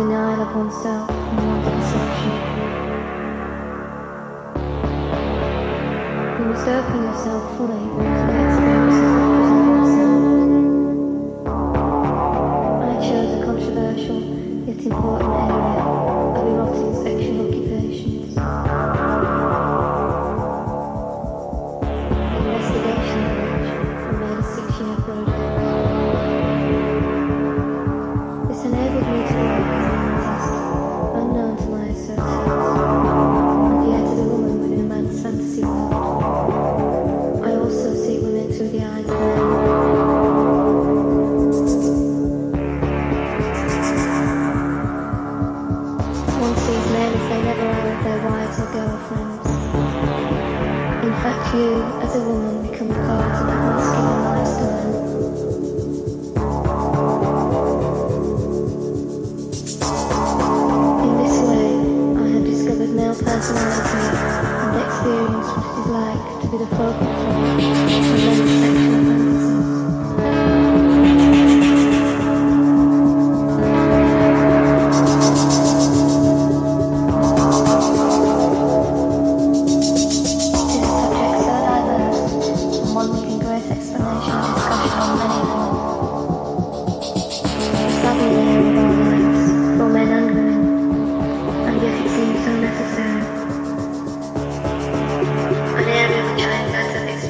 [0.00, 2.36] denial of oneself and one's perception.
[6.38, 8.80] You must open yourself fully to the.
[12.88, 14.20] I chose a controversial
[14.66, 16.09] yet important area
[51.54, 54.90] you, as a woman, become a part of that masculine lifestyle.
[61.04, 61.68] In this way,
[62.20, 63.98] I have discovered male personality
[64.62, 67.89] and experienced what it is like to be the focal point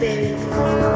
[0.03, 0.90] in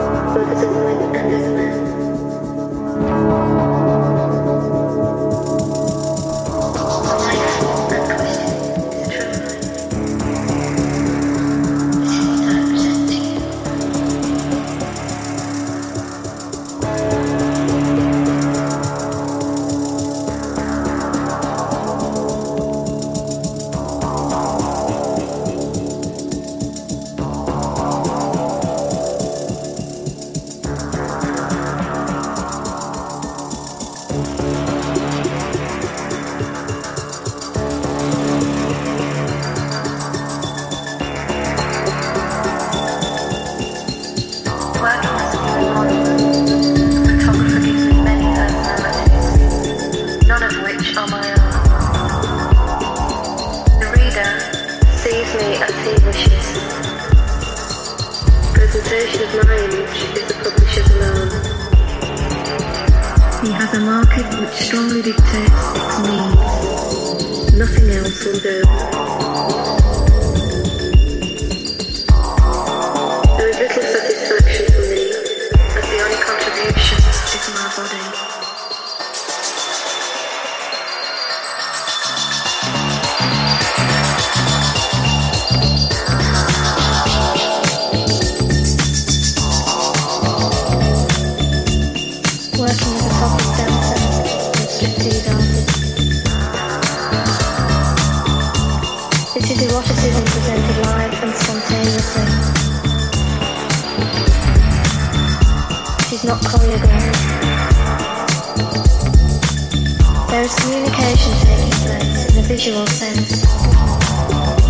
[112.55, 113.43] visual sense.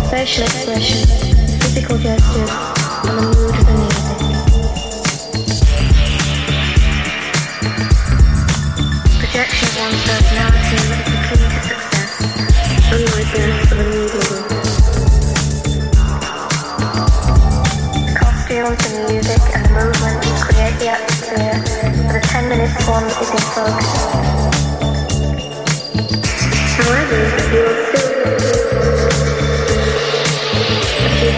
[0.09, 1.05] Facial expression,
[1.61, 2.49] physical gestures,
[3.05, 4.17] and the mood of the music.
[9.21, 12.11] Projection of one's personality is the key to success,
[12.89, 14.25] unlike that of a nude.
[18.17, 21.57] Costumes, the music, and movement create the atmosphere,
[22.07, 24.25] but a 10 minute one is in focus.
[26.77, 27.74] However, If you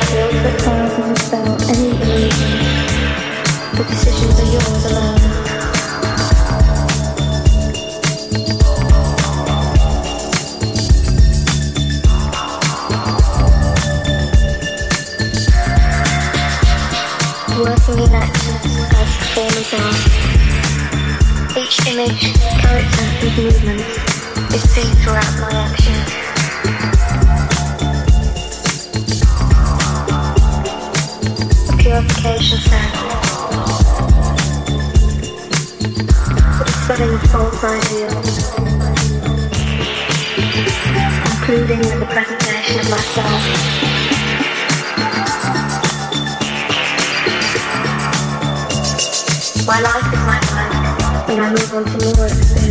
[0.09, 2.51] the ultimate power to dispel any illusion,
[3.75, 5.16] the decisions are yours alone.
[49.77, 52.66] My life is my life, and I move on to more experience.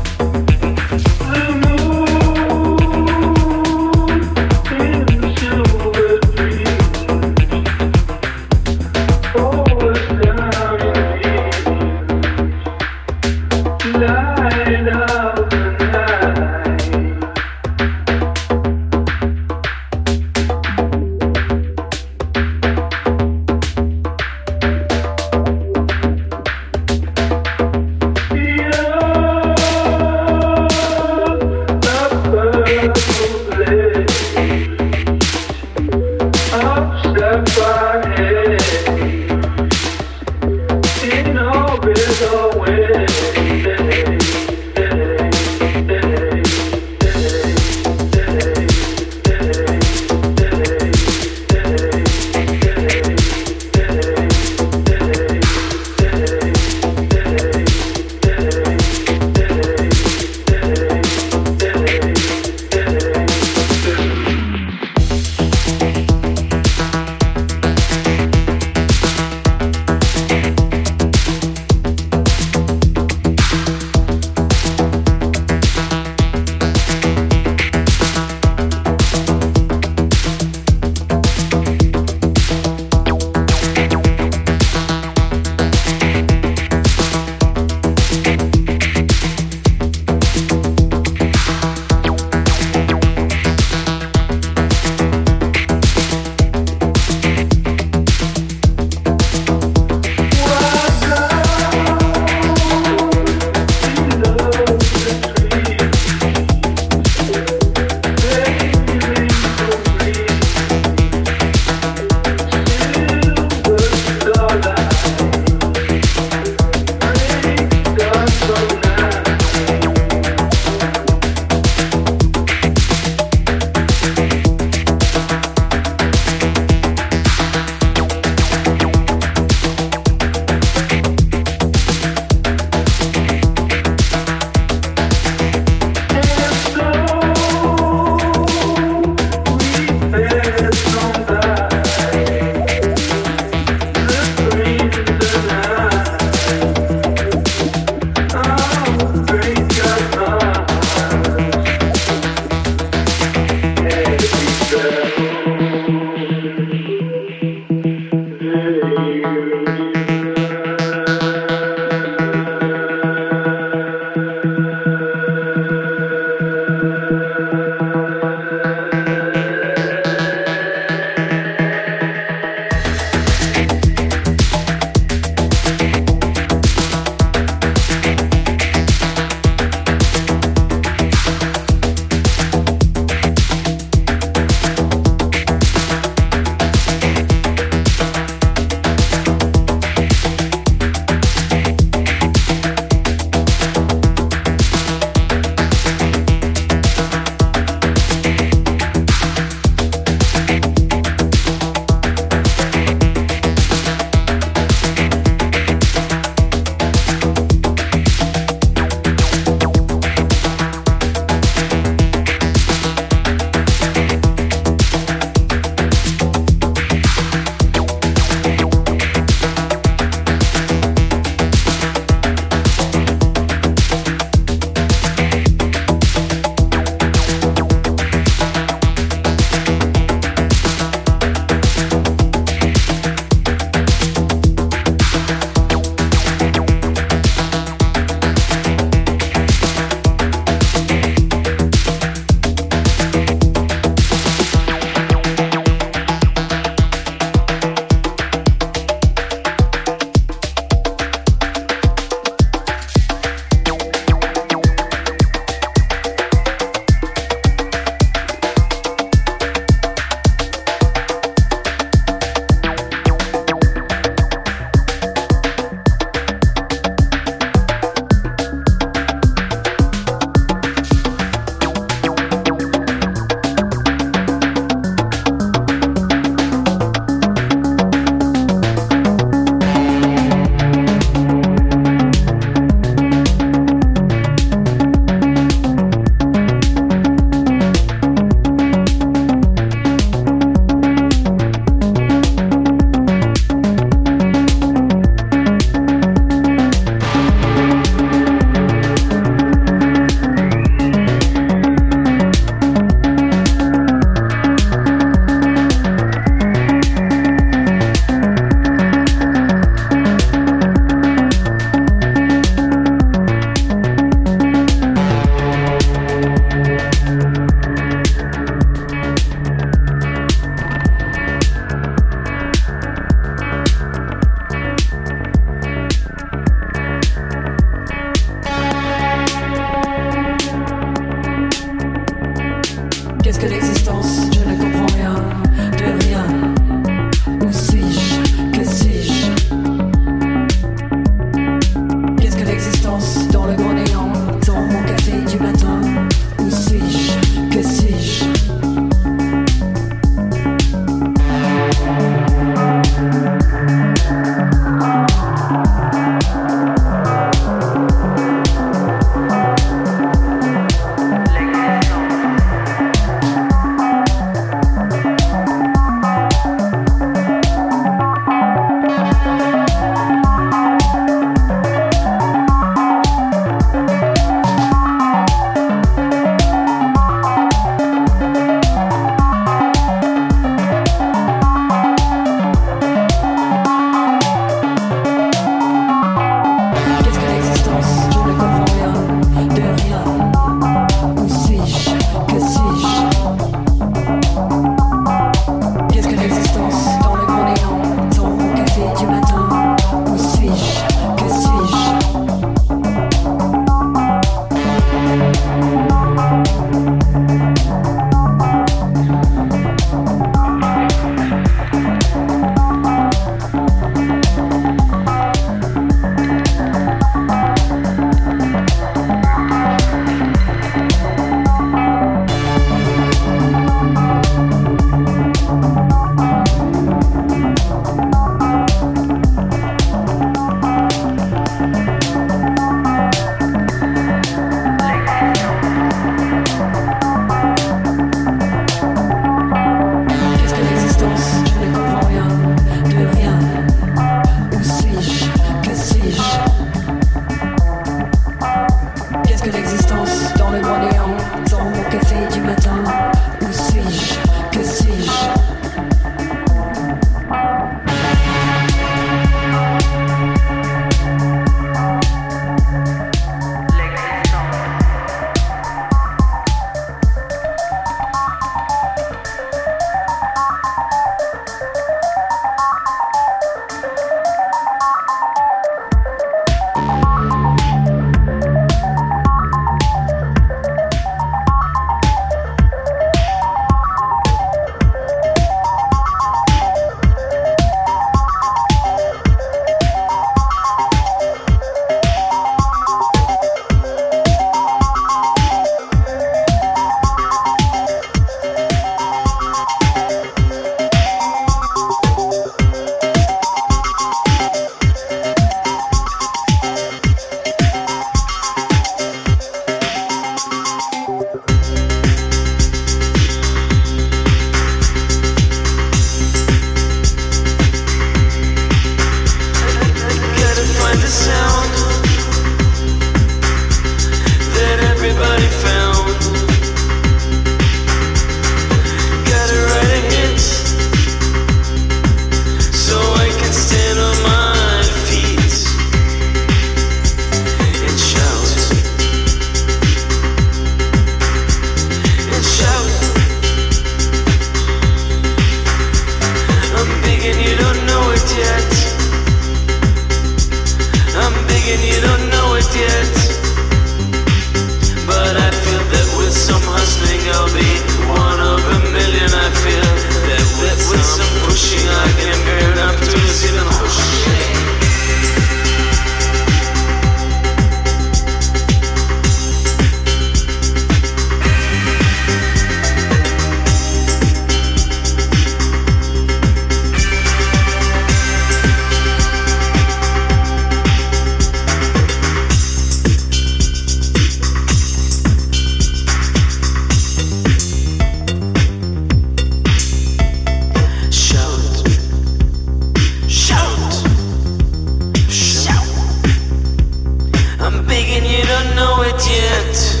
[599.01, 600.00] молодец